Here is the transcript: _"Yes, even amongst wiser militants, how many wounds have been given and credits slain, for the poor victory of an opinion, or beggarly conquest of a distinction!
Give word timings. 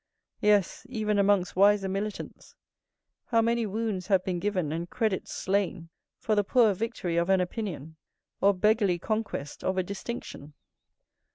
_"Yes, 0.39 0.83
even 0.89 1.19
amongst 1.19 1.55
wiser 1.55 1.87
militants, 1.87 2.55
how 3.25 3.39
many 3.39 3.67
wounds 3.67 4.07
have 4.07 4.23
been 4.25 4.39
given 4.39 4.71
and 4.71 4.89
credits 4.89 5.31
slain, 5.31 5.89
for 6.17 6.33
the 6.33 6.43
poor 6.43 6.73
victory 6.73 7.17
of 7.17 7.29
an 7.29 7.39
opinion, 7.39 7.97
or 8.41 8.51
beggarly 8.55 8.97
conquest 8.97 9.63
of 9.63 9.77
a 9.77 9.83
distinction! 9.83 10.55